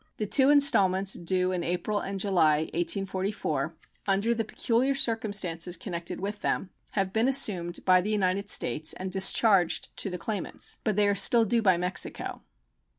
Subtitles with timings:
[0.17, 3.75] The two installments due in April and July, 1844,
[4.07, 9.11] under the peculiar circumstances connected with them, have been assumed by the United States and
[9.11, 12.41] discharged to the claimants, but they are still due by Mexico.